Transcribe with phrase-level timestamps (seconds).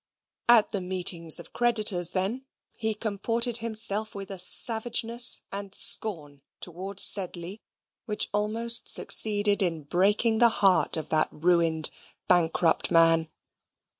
[0.49, 7.03] At the meetings of creditors, then, he comported himself with a savageness and scorn towards
[7.03, 7.61] Sedley,
[8.05, 11.91] which almost succeeded in breaking the heart of that ruined
[12.27, 13.29] bankrupt man.